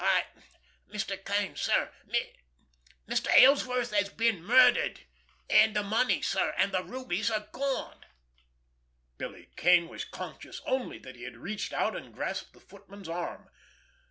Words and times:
I—Mr. 0.03 1.23
Kane, 1.23 1.55
sir—Mr. 1.55 3.27
Ellsworth 3.39 3.91
has 3.93 4.09
been 4.09 4.43
murdered, 4.43 5.01
and 5.47 5.75
the 5.75 5.83
money, 5.83 6.23
sir, 6.23 6.55
and 6.57 6.71
the 6.71 6.83
rubies 6.83 7.29
are 7.29 7.47
gone." 7.51 8.03
Billy 9.19 9.49
Kane 9.55 9.87
was 9.87 10.03
conscious 10.03 10.59
only 10.65 10.97
that 10.97 11.15
he 11.17 11.21
had 11.21 11.37
reached 11.37 11.71
out 11.71 11.95
and 11.95 12.11
grasped 12.15 12.53
the 12.53 12.59
footman's 12.59 13.09
arm. 13.09 13.49